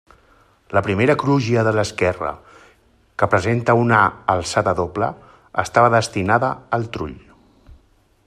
[0.75, 2.31] La primera crugia de l'esquerra,
[3.23, 4.01] que presenta una
[4.35, 5.11] alçada doble,
[5.65, 7.17] estava destinada al trull.